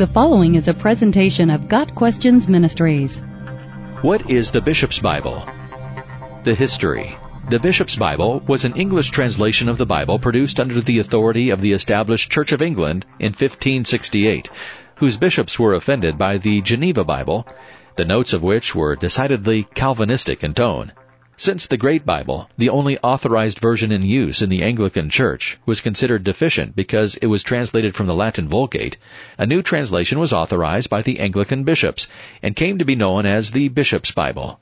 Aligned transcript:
The 0.00 0.06
following 0.06 0.54
is 0.54 0.66
a 0.66 0.72
presentation 0.72 1.50
of 1.50 1.68
Got 1.68 1.94
Questions 1.94 2.48
Ministries. 2.48 3.18
What 4.00 4.30
is 4.30 4.50
the 4.50 4.62
Bishop's 4.62 4.98
Bible? 4.98 5.46
The 6.42 6.54
history. 6.54 7.14
The 7.50 7.58
Bishop's 7.58 7.96
Bible 7.96 8.42
was 8.46 8.64
an 8.64 8.74
English 8.76 9.10
translation 9.10 9.68
of 9.68 9.76
the 9.76 9.84
Bible 9.84 10.18
produced 10.18 10.58
under 10.58 10.80
the 10.80 11.00
authority 11.00 11.50
of 11.50 11.60
the 11.60 11.74
established 11.74 12.32
Church 12.32 12.52
of 12.52 12.62
England 12.62 13.04
in 13.18 13.32
1568, 13.32 14.48
whose 14.94 15.18
bishops 15.18 15.58
were 15.58 15.74
offended 15.74 16.16
by 16.16 16.38
the 16.38 16.62
Geneva 16.62 17.04
Bible, 17.04 17.46
the 17.96 18.06
notes 18.06 18.32
of 18.32 18.42
which 18.42 18.74
were 18.74 18.96
decidedly 18.96 19.64
Calvinistic 19.74 20.42
in 20.42 20.54
tone. 20.54 20.92
Since 21.40 21.64
the 21.64 21.78
Great 21.78 22.04
Bible, 22.04 22.50
the 22.58 22.68
only 22.68 22.98
authorized 22.98 23.60
version 23.60 23.90
in 23.90 24.02
use 24.02 24.42
in 24.42 24.50
the 24.50 24.62
Anglican 24.62 25.08
Church, 25.08 25.56
was 25.64 25.80
considered 25.80 26.22
deficient 26.22 26.76
because 26.76 27.14
it 27.14 27.28
was 27.28 27.42
translated 27.42 27.94
from 27.94 28.08
the 28.08 28.14
Latin 28.14 28.46
Vulgate, 28.46 28.98
a 29.38 29.46
new 29.46 29.62
translation 29.62 30.18
was 30.18 30.34
authorized 30.34 30.90
by 30.90 31.00
the 31.00 31.18
Anglican 31.18 31.64
bishops 31.64 32.08
and 32.42 32.54
came 32.54 32.76
to 32.76 32.84
be 32.84 32.94
known 32.94 33.24
as 33.24 33.52
the 33.52 33.68
Bishop's 33.68 34.10
Bible. 34.10 34.60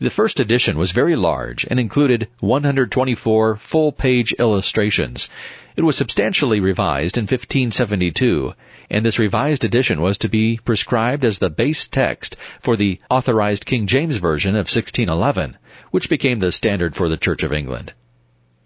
The 0.00 0.10
first 0.10 0.40
edition 0.40 0.76
was 0.76 0.90
very 0.90 1.14
large 1.14 1.64
and 1.70 1.78
included 1.78 2.26
124 2.40 3.54
full-page 3.58 4.32
illustrations. 4.40 5.30
It 5.76 5.84
was 5.84 5.94
substantially 5.94 6.58
revised 6.58 7.16
in 7.16 7.26
1572, 7.26 8.54
and 8.90 9.06
this 9.06 9.20
revised 9.20 9.62
edition 9.62 10.00
was 10.00 10.18
to 10.18 10.28
be 10.28 10.58
prescribed 10.64 11.24
as 11.24 11.38
the 11.38 11.48
base 11.48 11.86
text 11.86 12.36
for 12.60 12.76
the 12.76 12.98
authorized 13.08 13.66
King 13.66 13.86
James 13.86 14.16
Version 14.16 14.56
of 14.56 14.66
1611 14.66 15.58
which 15.92 16.08
became 16.08 16.40
the 16.40 16.50
standard 16.50 16.96
for 16.96 17.08
the 17.08 17.16
Church 17.16 17.44
of 17.44 17.52
England. 17.52 17.92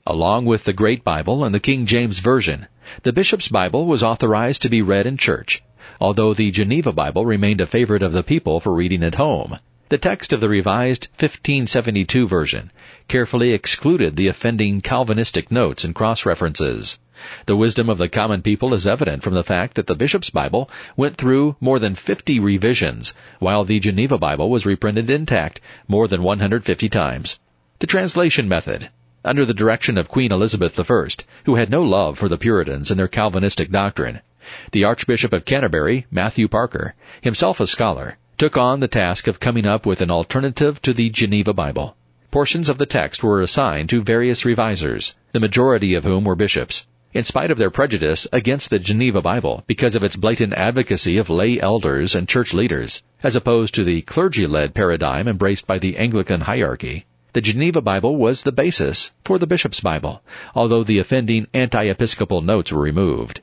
Along 0.07 0.47
with 0.47 0.65
the 0.65 0.73
Great 0.73 1.05
Bible 1.05 1.45
and 1.45 1.55
the 1.55 1.61
King 1.61 1.85
James 1.85 2.21
Version, 2.21 2.69
the 3.03 3.13
Bishop's 3.13 3.49
Bible 3.49 3.85
was 3.87 4.03
authorized 4.03 4.63
to 4.63 4.69
be 4.69 4.81
read 4.81 5.07
in 5.07 5.17
church, 5.17 5.63
although 6.01 6.33
the 6.33 6.53
Geneva 6.53 6.93
Bible 6.93 7.27
remained 7.27 7.61
a 7.61 7.67
favorite 7.67 8.05
of 8.05 8.13
the 8.13 8.23
people 8.23 8.61
for 8.61 8.73
reading 8.73 9.03
at 9.03 9.17
home. 9.17 9.59
The 9.89 9.99
text 9.99 10.33
of 10.33 10.41
the 10.41 10.49
revised 10.49 11.09
1572 11.19 12.27
version 12.29 12.71
carefully 13.09 13.53
excluded 13.53 14.15
the 14.15 14.29
offending 14.29 14.81
Calvinistic 14.81 15.51
notes 15.51 15.85
and 15.85 15.95
cross-references. 15.95 16.99
The 17.47 17.57
wisdom 17.57 17.91
of 17.91 17.99
the 17.99 18.09
common 18.09 18.41
people 18.41 18.73
is 18.73 18.87
evident 18.87 19.25
from 19.25 19.35
the 19.35 19.43
fact 19.43 19.75
that 19.75 19.89
the 19.89 19.97
Bishop's 19.97 20.31
Bible 20.31 20.71
went 20.97 21.17
through 21.17 21.57
more 21.61 21.81
than 21.81 21.97
50 21.97 22.39
revisions, 22.39 23.13
while 23.41 23.65
the 23.65 23.81
Geneva 23.81 24.17
Bible 24.17 24.49
was 24.49 24.65
reprinted 24.65 25.11
intact 25.11 25.61
more 25.89 26.07
than 26.07 26.23
150 26.23 26.89
times. 26.89 27.41
The 27.81 27.89
translation 27.89 28.49
method. 28.49 28.91
Under 29.25 29.45
the 29.45 29.53
direction 29.53 29.99
of 29.99 30.09
Queen 30.09 30.31
Elizabeth 30.31 30.79
I, 30.79 31.09
who 31.47 31.57
had 31.57 31.69
no 31.69 31.83
love 31.83 32.17
for 32.17 32.29
the 32.29 32.39
Puritans 32.39 32.93
and 32.93 33.01
their 33.01 33.09
Calvinistic 33.09 33.73
doctrine, 33.73 34.21
the 34.71 34.85
Archbishop 34.85 35.33
of 35.33 35.45
Canterbury, 35.45 36.07
Matthew 36.13 36.47
Parker, 36.47 36.95
himself 37.23 37.59
a 37.59 37.67
scholar, 37.67 38.19
took 38.39 38.57
on 38.57 38.79
the 38.79 38.87
task 38.87 39.27
of 39.27 39.41
coming 39.41 39.67
up 39.67 39.85
with 39.85 40.01
an 40.01 40.13
alternative 40.13 40.81
to 40.83 40.93
the 40.93 41.11
Geneva 41.11 41.53
Bible. 41.53 41.97
Portions 42.31 42.69
of 42.69 42.79
the 42.79 42.87
text 42.87 43.25
were 43.25 43.41
assigned 43.41 43.89
to 43.89 44.01
various 44.01 44.45
revisers, 44.45 45.17
the 45.33 45.41
majority 45.41 45.95
of 45.95 46.05
whom 46.05 46.23
were 46.23 46.37
bishops 46.37 46.87
in 47.13 47.25
spite 47.25 47.51
of 47.51 47.59
their 47.59 47.71
prejudice 47.71 48.27
against 48.33 48.71
the 48.71 48.79
Geneva 48.79 49.23
Bible 49.23 49.65
because 49.67 49.95
of 49.95 50.05
its 50.05 50.17
blatant 50.17 50.53
advocacy 50.55 51.17
of 51.19 51.31
lay 51.31 51.61
elders 51.61 52.15
and 52.15 52.29
church 52.29 52.53
leaders, 52.53 53.03
as 53.23 53.37
opposed 53.37 53.75
to 53.75 53.85
the 53.85 54.03
clergy-led 54.03 54.75
paradigm 54.75 55.29
embraced 55.29 55.67
by 55.67 55.79
the 55.79 55.97
Anglican 55.97 56.43
hierarchy. 56.43 57.07
The 57.33 57.41
Geneva 57.41 57.81
Bible 57.81 58.17
was 58.17 58.43
the 58.43 58.53
basis 58.53 59.13
for 59.25 59.39
the 59.39 59.47
Bishop's 59.47 59.81
Bible, 59.81 60.23
although 60.55 60.85
the 60.85 60.99
offending 60.99 61.47
anti-episcopal 61.53 62.41
notes 62.41 62.73
were 62.73 62.81
removed. 62.81 63.41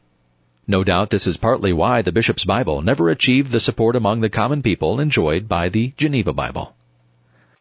No 0.65 0.83
doubt 0.83 1.09
this 1.09 1.27
is 1.27 1.37
partly 1.37 1.73
why 1.73 2.01
the 2.01 2.11
Bishop's 2.11 2.45
Bible 2.45 2.81
never 2.81 3.09
achieved 3.09 3.51
the 3.51 3.59
support 3.59 3.95
among 3.95 4.21
the 4.21 4.29
common 4.29 4.61
people 4.61 4.99
enjoyed 4.99 5.47
by 5.47 5.69
the 5.69 5.93
Geneva 5.97 6.31
Bible. 6.31 6.75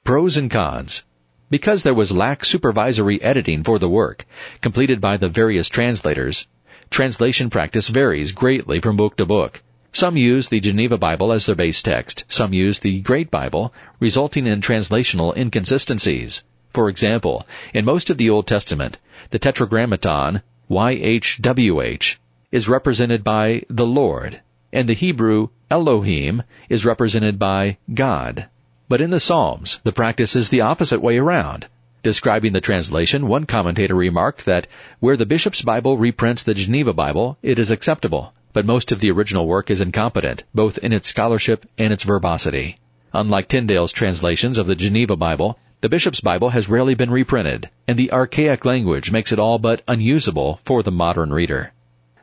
Pros 0.05 0.37
and 0.37 0.51
cons. 0.51 1.05
Because 1.53 1.83
there 1.83 1.93
was 1.93 2.13
lax 2.13 2.49
supervisory 2.49 3.21
editing 3.21 3.63
for 3.63 3.79
the 3.79 3.87
work, 3.87 4.25
completed 4.63 5.03
by 5.03 5.19
the 5.19 5.29
various 5.29 5.69
translators, 5.69 6.47
translation 6.89 7.51
practice 7.51 7.89
varies 7.89 8.33
greatly 8.33 8.81
from 8.81 8.97
book 8.97 9.19
to 9.19 9.27
book. 9.27 9.63
Some 9.93 10.17
use 10.17 10.49
the 10.49 10.61
Geneva 10.61 10.97
Bible 10.97 11.31
as 11.31 11.45
their 11.45 11.55
base 11.55 11.83
text, 11.83 12.25
some 12.27 12.55
use 12.55 12.79
the 12.79 13.03
Great 13.03 13.31
Bible, 13.31 13.71
resulting 14.01 14.47
in 14.47 14.63
translational 14.63 15.37
inconsistencies. 15.37 16.43
For 16.73 16.89
example, 16.89 17.47
in 17.75 17.85
most 17.85 18.09
of 18.09 18.17
the 18.17 18.31
Old 18.31 18.47
Testament, 18.47 18.97
the 19.29 19.39
Tetragrammaton, 19.39 20.41
YHWH, 20.71 22.17
is 22.51 22.67
represented 22.67 23.23
by 23.23 23.63
the 23.69 23.87
Lord, 23.87 24.41
and 24.73 24.89
the 24.89 24.95
Hebrew 24.95 25.49
Elohim 25.71 26.45
is 26.71 26.87
represented 26.87 27.39
by 27.39 27.77
God. 27.93 28.49
But 28.93 29.01
in 29.01 29.09
the 29.09 29.21
Psalms, 29.21 29.81
the 29.85 29.91
practice 29.91 30.37
is 30.37 30.51
the 30.51 30.61
opposite 30.61 31.01
way 31.01 31.17
around. 31.17 31.67
Describing 32.03 32.53
the 32.53 32.61
translation, 32.61 33.27
one 33.27 33.47
commentator 33.47 33.95
remarked 33.95 34.45
that 34.45 34.67
where 35.01 35.17
the 35.17 35.25
bishop's 35.25 35.63
Bible 35.63 35.97
reprints 35.97 36.43
the 36.43 36.53
Geneva 36.53 36.93
Bible, 36.93 37.39
it 37.43 37.59
is 37.59 37.71
acceptable, 37.71 38.35
but 38.53 38.67
most 38.67 38.93
of 38.93 39.01
the 39.01 39.11
original 39.11 39.47
work 39.47 39.71
is 39.71 39.81
incompetent, 39.81 40.45
both 40.55 40.77
in 40.77 40.93
its 40.93 41.09
scholarship 41.09 41.65
and 41.79 41.91
its 41.91 42.05
verbosity. 42.05 42.81
Unlike 43.15 43.49
Tyndale's 43.49 43.93
translations 43.93 44.59
of 44.59 44.67
the 44.67 44.77
Geneva 44.77 45.17
Bible, 45.17 45.59
the 45.81 45.89
bishop's 45.89 46.21
Bible 46.21 46.51
has 46.51 46.69
rarely 46.69 46.95
been 46.95 47.11
reprinted, 47.11 47.71
and 47.89 47.99
the 47.99 48.13
archaic 48.13 48.67
language 48.67 49.11
makes 49.11 49.33
it 49.33 49.39
all 49.39 49.59
but 49.59 49.81
unusable 49.89 50.61
for 50.67 50.83
the 50.83 50.93
modern 50.93 51.33
reader. 51.33 51.73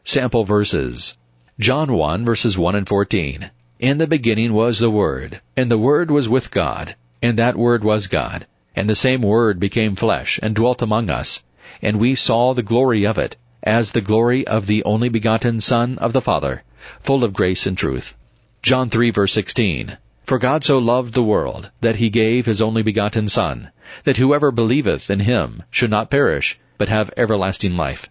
Sample 0.03 0.46
verses. 0.46 1.18
John 1.59 1.91
1 1.91 2.24
verses 2.25 2.59
1 2.59 2.75
and 2.75 2.88
14. 2.88 3.50
In 3.80 3.98
the 3.98 4.08
beginning 4.08 4.52
was 4.52 4.80
the 4.80 4.90
Word, 4.90 5.40
and 5.56 5.72
the 5.72 5.78
Word 5.78 6.12
was 6.12 6.28
with 6.28 6.52
God, 6.52 6.98
and 7.22 7.40
that 7.40 7.56
Word 7.56 7.82
was 7.82 8.08
God. 8.08 8.46
And 8.76 8.90
the 8.90 8.96
same 8.96 9.22
Word 9.22 9.58
became 9.58 9.96
flesh, 9.96 10.38
and 10.44 10.54
dwelt 10.54 10.82
among 10.82 11.10
us. 11.10 11.46
And 11.82 11.98
we 11.98 12.14
saw 12.14 12.54
the 12.54 12.62
glory 12.62 13.06
of 13.06 13.18
it, 13.18 13.38
as 13.64 13.94
the 13.94 14.02
glory 14.02 14.46
of 14.46 14.68
the 14.68 14.84
only 14.84 15.08
begotten 15.08 15.62
Son 15.62 15.98
of 16.00 16.12
the 16.12 16.20
Father, 16.20 16.64
full 17.00 17.24
of 17.24 17.32
grace 17.32 17.66
and 17.66 17.78
truth. 17.78 18.18
John 18.62 18.90
3 18.90 19.12
verse 19.12 19.32
16. 19.32 19.98
For 20.26 20.38
God 20.38 20.66
so 20.66 20.78
loved 20.78 21.14
the 21.14 21.24
world, 21.24 21.72
that 21.80 21.96
he 21.96 22.10
gave 22.10 22.48
his 22.48 22.62
only 22.62 22.82
begotten 22.82 23.30
Son, 23.30 23.70
that 24.04 24.18
whoever 24.18 24.52
believeth 24.52 25.10
in 25.10 25.22
him 25.22 25.64
should 25.72 25.90
not 25.90 26.12
perish, 26.12 26.60
but 26.78 26.90
have 26.90 27.14
everlasting 27.16 27.78
life. 27.78 28.10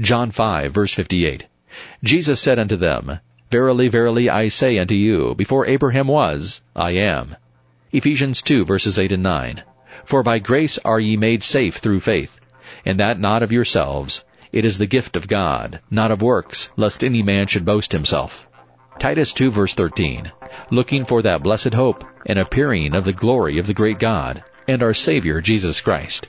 John 0.00 0.32
5 0.32 0.74
verse 0.74 0.92
58. 0.92 1.46
Jesus 2.02 2.40
said 2.40 2.58
unto 2.58 2.74
them, 2.74 3.20
Verily, 3.50 3.86
verily, 3.88 4.28
I 4.28 4.48
say 4.48 4.78
unto 4.78 4.94
you, 4.94 5.34
before 5.36 5.66
Abraham 5.66 6.08
was, 6.08 6.62
I 6.74 6.92
am. 6.92 7.36
Ephesians 7.92 8.42
2 8.42 8.64
verses 8.64 8.98
8 8.98 9.12
and 9.12 9.22
9. 9.22 9.62
For 10.04 10.22
by 10.22 10.40
grace 10.40 10.78
are 10.84 10.98
ye 10.98 11.16
made 11.16 11.42
safe 11.42 11.76
through 11.76 12.00
faith, 12.00 12.40
and 12.84 12.98
that 12.98 13.20
not 13.20 13.42
of 13.42 13.52
yourselves. 13.52 14.24
It 14.52 14.64
is 14.64 14.78
the 14.78 14.86
gift 14.86 15.16
of 15.16 15.28
God, 15.28 15.80
not 15.90 16.10
of 16.10 16.22
works, 16.22 16.70
lest 16.76 17.04
any 17.04 17.22
man 17.22 17.46
should 17.46 17.64
boast 17.64 17.92
himself. 17.92 18.48
Titus 18.98 19.32
2 19.32 19.50
verse 19.50 19.74
13. 19.74 20.32
Looking 20.70 21.04
for 21.04 21.22
that 21.22 21.42
blessed 21.42 21.74
hope, 21.74 22.04
and 22.26 22.38
appearing 22.38 22.94
of 22.94 23.04
the 23.04 23.12
glory 23.12 23.58
of 23.58 23.66
the 23.66 23.74
great 23.74 23.98
God, 23.98 24.42
and 24.66 24.82
our 24.82 24.94
Savior 24.94 25.40
Jesus 25.40 25.80
Christ. 25.80 26.28